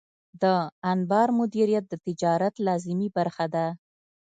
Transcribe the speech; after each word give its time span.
د 0.41 0.43
انبار 0.91 1.29
مدیریت 1.39 1.85
د 1.89 1.93
تجارت 2.05 2.53
لازمي 2.67 3.09
برخه 3.17 3.45
ده. 3.55 3.65